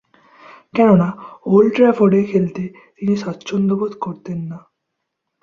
কেননা, 0.75 1.09
ওল্ড 1.45 1.71
ট্রাফোর্ডে 1.75 2.21
খেলতে 2.23 2.63
তিনি 2.97 3.13
স্বাচ্ছন্দ্যবোধ 3.15 3.91
করতেন 3.99 4.39
না। 4.49 4.57